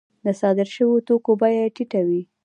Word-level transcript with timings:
د 0.25 0.27
صادر 0.41 0.67
شویو 0.75 1.05
توکو 1.07 1.31
بیه 1.41 1.61
یې 1.65 1.73
ټیټه 1.75 2.01
وي 2.07 2.21